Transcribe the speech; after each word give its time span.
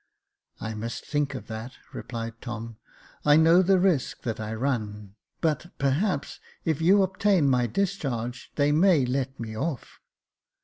"I 0.69 0.73
must 0.73 1.05
think 1.05 1.35
of 1.35 1.45
that," 1.45 1.73
replied 1.93 2.41
Tom;" 2.41 2.77
I 3.23 3.35
know 3.37 3.61
the 3.61 3.77
risk 3.77 4.23
that 4.23 4.39
I 4.39 4.55
run; 4.55 5.13
but, 5.41 5.67
perhaps, 5.77 6.39
if 6.65 6.81
you 6.81 7.03
obtain 7.03 7.47
my 7.47 7.67
discharge, 7.67 8.51
they 8.55 8.71
may 8.71 9.05
let 9.05 9.39
me 9.39 9.55
off." 9.55 9.99